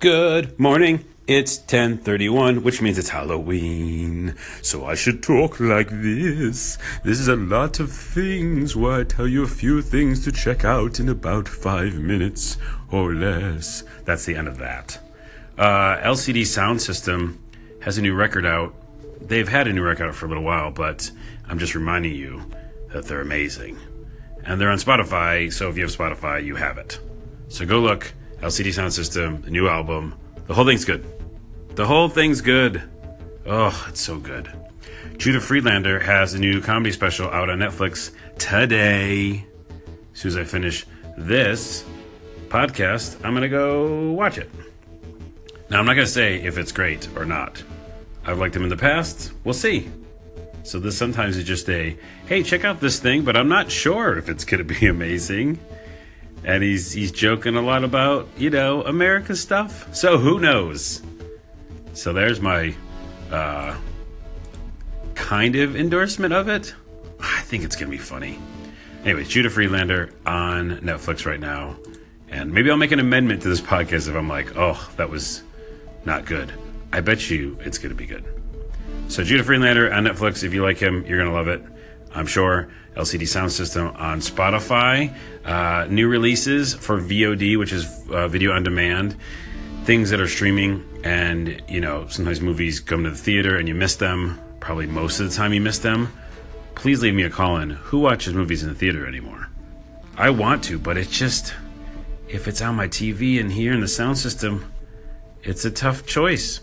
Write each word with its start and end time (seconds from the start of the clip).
Good 0.00 0.58
morning. 0.58 1.04
It's 1.26 1.58
10:31, 1.58 2.62
which 2.62 2.80
means 2.80 2.96
it's 2.96 3.10
Halloween. 3.10 4.34
So 4.62 4.86
I 4.86 4.94
should 4.94 5.22
talk 5.22 5.60
like 5.60 5.90
this. 5.90 6.78
This 7.04 7.20
is 7.20 7.28
a 7.28 7.36
lot 7.36 7.80
of 7.80 7.92
things. 7.92 8.74
Why 8.74 9.00
I 9.00 9.04
tell 9.04 9.28
you 9.28 9.42
a 9.42 9.56
few 9.62 9.82
things 9.82 10.24
to 10.24 10.32
check 10.32 10.64
out 10.64 11.00
in 11.00 11.10
about 11.10 11.48
5 11.48 11.96
minutes 11.96 12.56
or 12.90 13.12
less. 13.12 13.84
That's 14.06 14.24
the 14.24 14.36
end 14.36 14.48
of 14.48 14.56
that. 14.56 14.98
Uh, 15.58 15.98
LCD 16.02 16.46
Sound 16.46 16.80
System 16.80 17.38
has 17.82 17.98
a 17.98 18.00
new 18.00 18.14
record 18.14 18.46
out. 18.46 18.74
They've 19.20 19.50
had 19.50 19.68
a 19.68 19.72
new 19.74 19.82
record 19.82 20.08
out 20.08 20.14
for 20.14 20.24
a 20.24 20.28
little 20.30 20.44
while, 20.44 20.70
but 20.70 21.10
I'm 21.46 21.58
just 21.58 21.74
reminding 21.74 22.14
you 22.14 22.50
that 22.94 23.04
they're 23.04 23.20
amazing. 23.20 23.76
And 24.46 24.58
they're 24.58 24.70
on 24.70 24.78
Spotify, 24.78 25.52
so 25.52 25.68
if 25.68 25.76
you 25.76 25.82
have 25.82 25.94
Spotify, 25.94 26.42
you 26.42 26.56
have 26.56 26.78
it. 26.78 26.98
So 27.48 27.66
go 27.66 27.80
look. 27.80 28.14
LCD 28.40 28.72
Sound 28.72 28.92
System, 28.92 29.42
the 29.42 29.50
new 29.50 29.68
album. 29.68 30.14
The 30.46 30.54
whole 30.54 30.64
thing's 30.64 30.86
good. 30.86 31.04
The 31.74 31.86
whole 31.86 32.08
thing's 32.08 32.40
good. 32.40 32.82
Oh, 33.44 33.86
it's 33.88 34.00
so 34.00 34.18
good. 34.18 34.50
Judah 35.18 35.40
Friedlander 35.40 36.00
has 36.00 36.32
a 36.32 36.38
new 36.38 36.62
comedy 36.62 36.90
special 36.90 37.28
out 37.30 37.50
on 37.50 37.58
Netflix 37.58 38.12
today. 38.38 39.44
As 40.14 40.20
soon 40.20 40.30
as 40.30 40.36
I 40.38 40.44
finish 40.44 40.86
this 41.18 41.84
podcast, 42.48 43.22
I'm 43.22 43.32
going 43.32 43.42
to 43.42 43.48
go 43.50 44.12
watch 44.12 44.38
it. 44.38 44.50
Now, 45.68 45.78
I'm 45.78 45.84
not 45.84 45.94
going 45.94 46.06
to 46.06 46.12
say 46.12 46.42
if 46.42 46.56
it's 46.56 46.72
great 46.72 47.08
or 47.16 47.26
not. 47.26 47.62
I've 48.24 48.38
liked 48.38 48.56
him 48.56 48.62
in 48.62 48.70
the 48.70 48.76
past. 48.76 49.32
We'll 49.44 49.52
see. 49.52 49.90
So 50.62 50.80
this 50.80 50.96
sometimes 50.96 51.36
is 51.36 51.44
just 51.44 51.68
a, 51.68 51.94
hey, 52.26 52.42
check 52.42 52.64
out 52.64 52.80
this 52.80 52.98
thing, 52.98 53.22
but 53.22 53.36
I'm 53.36 53.48
not 53.48 53.70
sure 53.70 54.16
if 54.16 54.30
it's 54.30 54.46
going 54.46 54.66
to 54.66 54.74
be 54.80 54.86
amazing 54.86 55.58
and 56.44 56.62
he's 56.62 56.92
he's 56.92 57.12
joking 57.12 57.56
a 57.56 57.62
lot 57.62 57.84
about 57.84 58.28
you 58.36 58.50
know 58.50 58.82
America 58.82 59.36
stuff. 59.36 59.94
So 59.94 60.18
who 60.18 60.38
knows? 60.38 61.02
So 61.92 62.12
there's 62.12 62.40
my 62.40 62.74
uh, 63.30 63.76
kind 65.14 65.56
of 65.56 65.76
endorsement 65.76 66.32
of 66.32 66.48
it. 66.48 66.74
I 67.20 67.40
think 67.42 67.64
it's 67.64 67.76
gonna 67.76 67.90
be 67.90 67.98
funny. 67.98 68.38
Anyways, 69.04 69.28
Judah 69.28 69.50
Friedlander 69.50 70.12
on 70.26 70.78
Netflix 70.78 71.26
right 71.26 71.40
now, 71.40 71.76
and 72.28 72.52
maybe 72.52 72.70
I'll 72.70 72.76
make 72.76 72.92
an 72.92 73.00
amendment 73.00 73.42
to 73.42 73.48
this 73.48 73.60
podcast 73.60 74.08
if 74.08 74.14
I'm 74.14 74.28
like, 74.28 74.56
oh, 74.56 74.90
that 74.96 75.10
was 75.10 75.42
not 76.04 76.26
good. 76.26 76.52
I 76.92 77.00
bet 77.00 77.30
you 77.30 77.58
it's 77.60 77.78
gonna 77.78 77.94
be 77.94 78.06
good. 78.06 78.24
So 79.08 79.24
Judah 79.24 79.44
Friedlander 79.44 79.92
on 79.92 80.04
Netflix. 80.04 80.42
If 80.44 80.54
you 80.54 80.62
like 80.62 80.78
him, 80.78 81.04
you're 81.06 81.18
gonna 81.18 81.34
love 81.34 81.48
it. 81.48 81.62
I'm 82.14 82.26
sure. 82.26 82.68
LCD 82.96 83.26
Sound 83.26 83.52
System 83.52 83.88
on 83.96 84.20
Spotify. 84.20 85.14
Uh, 85.44 85.86
new 85.88 86.08
releases 86.08 86.74
for 86.74 87.00
VOD, 87.00 87.58
which 87.58 87.72
is 87.72 87.86
uh, 88.10 88.28
video 88.28 88.52
on 88.52 88.62
demand. 88.62 89.16
Things 89.84 90.10
that 90.10 90.20
are 90.20 90.28
streaming, 90.28 90.84
and 91.04 91.62
you 91.68 91.80
know, 91.80 92.06
sometimes 92.08 92.40
movies 92.40 92.80
come 92.80 93.04
to 93.04 93.10
the 93.10 93.16
theater 93.16 93.56
and 93.56 93.68
you 93.68 93.74
miss 93.74 93.96
them. 93.96 94.38
Probably 94.60 94.86
most 94.86 95.20
of 95.20 95.30
the 95.30 95.34
time 95.34 95.52
you 95.52 95.60
miss 95.60 95.78
them. 95.78 96.12
Please 96.74 97.02
leave 97.02 97.14
me 97.14 97.22
a 97.22 97.30
call 97.30 97.56
in. 97.58 97.70
Who 97.70 98.00
watches 98.00 98.34
movies 98.34 98.62
in 98.62 98.68
the 98.68 98.74
theater 98.74 99.06
anymore? 99.06 99.48
I 100.16 100.30
want 100.30 100.64
to, 100.64 100.78
but 100.78 100.98
it's 100.98 101.16
just 101.16 101.54
if 102.28 102.46
it's 102.46 102.60
on 102.60 102.74
my 102.74 102.88
TV 102.88 103.40
and 103.40 103.50
here 103.50 103.72
in 103.72 103.80
the 103.80 103.88
sound 103.88 104.18
system, 104.18 104.70
it's 105.42 105.64
a 105.64 105.70
tough 105.70 106.06
choice. 106.06 106.60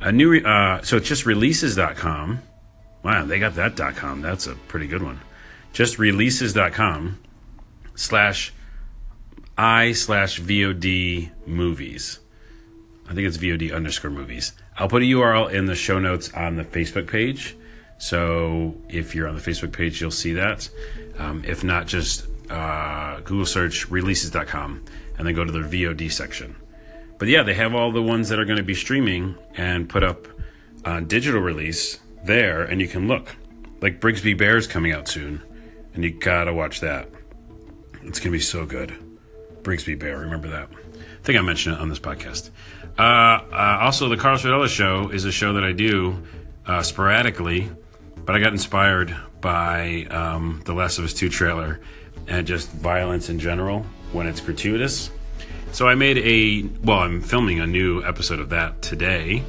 A 0.00 0.12
new, 0.12 0.38
uh, 0.38 0.82
so 0.82 0.96
it's 0.96 1.08
just 1.08 1.26
releases.com 1.26 2.42
Wow, 3.02 3.24
they 3.24 3.38
got 3.38 3.54
that 3.56 3.76
.com. 3.96 4.20
That's 4.20 4.46
a 4.46 4.54
pretty 4.54 4.86
good 4.86 5.02
one. 5.02 5.20
Just 5.72 5.98
releases.com 5.98 7.18
slash 7.94 8.52
I 9.56 9.92
slash 9.92 10.40
VOD 10.40 11.30
movies. 11.46 12.20
I 13.08 13.14
think 13.14 13.26
it's 13.26 13.38
VOD 13.38 13.74
underscore 13.74 14.10
movies. 14.10 14.52
I'll 14.78 14.88
put 14.88 15.02
a 15.02 15.06
URL 15.06 15.52
in 15.52 15.66
the 15.66 15.74
show 15.74 15.98
notes 15.98 16.32
on 16.32 16.56
the 16.56 16.64
Facebook 16.64 17.08
page. 17.08 17.56
So 17.98 18.74
if 18.88 19.14
you're 19.14 19.28
on 19.28 19.34
the 19.34 19.40
Facebook 19.40 19.72
page, 19.72 20.00
you'll 20.00 20.10
see 20.10 20.32
that. 20.34 20.68
Um, 21.18 21.44
if 21.44 21.62
not, 21.62 21.86
just 21.86 22.26
uh, 22.50 23.20
Google 23.20 23.46
search 23.46 23.90
releases.com 23.90 24.84
and 25.18 25.26
then 25.26 25.34
go 25.34 25.44
to 25.44 25.52
the 25.52 25.60
VOD 25.60 26.10
section. 26.10 26.56
But 27.18 27.28
yeah, 27.28 27.42
they 27.42 27.54
have 27.54 27.74
all 27.74 27.92
the 27.92 28.02
ones 28.02 28.28
that 28.30 28.40
are 28.40 28.44
going 28.44 28.56
to 28.56 28.64
be 28.64 28.74
streaming 28.74 29.36
and 29.56 29.88
put 29.88 30.02
up 30.02 30.26
on 30.84 31.06
digital 31.06 31.40
release 31.40 32.00
there 32.24 32.62
and 32.62 32.80
you 32.80 32.88
can 32.88 33.08
look. 33.08 33.36
Like 33.80 34.00
Brigsby 34.00 34.36
Bear's 34.36 34.66
coming 34.66 34.92
out 34.92 35.08
soon, 35.08 35.42
and 35.94 36.04
you 36.04 36.10
gotta 36.10 36.54
watch 36.54 36.80
that. 36.80 37.08
It's 38.02 38.20
gonna 38.20 38.32
be 38.32 38.40
so 38.40 38.64
good. 38.64 38.94
Brigsby 39.62 39.98
Bear, 39.98 40.18
remember 40.18 40.48
that. 40.48 40.68
I 40.72 41.24
think 41.24 41.38
I 41.38 41.42
mentioned 41.42 41.76
it 41.76 41.80
on 41.80 41.88
this 41.88 41.98
podcast. 41.98 42.50
Uh, 42.98 43.02
uh, 43.02 43.78
also, 43.80 44.08
the 44.08 44.16
Carlos 44.16 44.42
Rodella 44.42 44.68
Show 44.68 45.08
is 45.10 45.24
a 45.24 45.32
show 45.32 45.54
that 45.54 45.64
I 45.64 45.72
do 45.72 46.22
uh, 46.66 46.82
sporadically, 46.82 47.70
but 48.16 48.36
I 48.36 48.40
got 48.40 48.52
inspired 48.52 49.16
by 49.40 50.06
um, 50.10 50.62
the 50.64 50.74
Last 50.74 50.98
of 50.98 51.04
Us 51.04 51.14
2 51.14 51.28
trailer 51.28 51.80
and 52.28 52.46
just 52.46 52.70
violence 52.70 53.28
in 53.28 53.38
general 53.38 53.84
when 54.12 54.26
it's 54.26 54.40
gratuitous. 54.40 55.10
So 55.72 55.88
I 55.88 55.94
made 55.94 56.18
a, 56.18 56.68
well, 56.84 56.98
I'm 56.98 57.20
filming 57.20 57.60
a 57.60 57.66
new 57.66 58.04
episode 58.04 58.40
of 58.40 58.50
that 58.50 58.82
today 58.82 59.42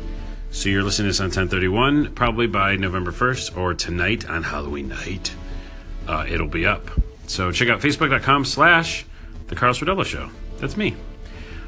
so 0.53 0.69
you're 0.69 0.83
listening 0.83 1.05
to 1.05 1.09
this 1.09 1.19
on 1.19 1.25
1031, 1.25 2.13
probably 2.13 2.45
by 2.45 2.75
November 2.75 3.11
1st 3.11 3.57
or 3.57 3.73
tonight 3.73 4.29
on 4.29 4.43
Halloween 4.43 4.87
night. 4.87 5.33
Uh, 6.07 6.27
it'll 6.29 6.47
be 6.47 6.63
up. 6.63 6.91
So 7.25 7.51
check 7.51 7.69
out 7.69 7.81
facebook.com 7.81 8.45
slash 8.45 9.03
The 9.47 9.55
Carlos 9.55 9.79
Rodella 9.79 10.05
Show. 10.05 10.29
That's 10.59 10.77
me. 10.77 10.95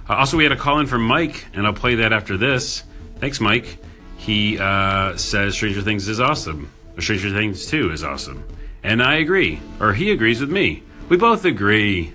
Uh, 0.07 0.13
also, 0.13 0.37
we 0.37 0.43
had 0.43 0.51
a 0.51 0.55
call 0.55 0.79
in 0.79 0.85
from 0.85 1.03
Mike, 1.03 1.47
and 1.55 1.65
I'll 1.65 1.73
play 1.73 1.95
that 1.95 2.13
after 2.13 2.37
this. 2.37 2.83
Thanks, 3.17 3.41
Mike. 3.41 3.79
He 4.17 4.59
uh, 4.59 5.17
says 5.17 5.55
Stranger 5.55 5.81
Things 5.81 6.07
is 6.07 6.19
awesome. 6.19 6.69
Or 6.95 7.01
Stranger 7.01 7.31
Things 7.31 7.65
2 7.65 7.91
is 7.91 8.03
awesome. 8.03 8.43
And 8.83 9.01
I 9.01 9.15
agree. 9.15 9.61
Or 9.79 9.93
he 9.93 10.11
agrees 10.11 10.41
with 10.41 10.51
me. 10.51 10.83
We 11.09 11.17
both 11.17 11.43
agree. 11.43 12.13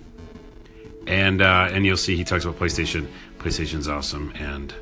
And 1.09 1.43
uh, 1.43 1.69
and 1.73 1.85
you'll 1.85 1.97
see 1.97 2.15
he 2.15 2.23
talks 2.23 2.45
about 2.45 2.61
PlayStation. 2.61 3.09
PlayStation's 3.39 3.89
awesome, 3.89 4.33
and 4.37 4.73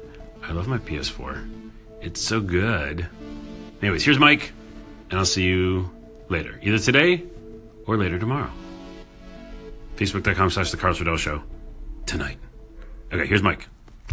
I 0.43 0.53
love 0.53 0.69
my 0.69 0.79
PS4. 0.79 1.68
It's 2.01 2.21
so 2.21 2.41
good. 2.41 3.07
Anyways, 3.83 4.05
here's 4.05 4.19
Mike, 4.19 4.53
and 5.11 5.19
I'll 5.19 5.25
see 5.25 5.45
you 5.45 5.91
later, 6.29 6.59
either 6.63 6.79
today 6.79 7.25
or 7.87 7.97
later 7.97 8.19
tomorrow. 8.19 8.51
Facebook.com 9.97 10.51
slash 10.51 10.71
The 10.71 10.77
Carlos 10.77 11.01
Rodella 11.01 11.19
Show 11.19 11.43
tonight. 12.07 12.39
Okay, 13.13 13.27
here's 13.27 13.43
Mike. 13.43 13.67